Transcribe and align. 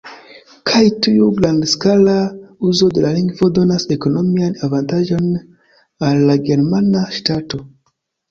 Kaj 0.69 0.83
tiu 1.07 1.25
grandskala 1.39 2.15
uzo 2.69 2.87
de 2.95 3.03
la 3.03 3.11
lingvo 3.17 3.49
donas 3.59 3.85
ekonomian 3.97 4.57
avantaĝon 4.69 5.29
al 6.09 6.23
la 6.31 6.39
germana 6.49 7.05
ŝtato. 7.19 7.63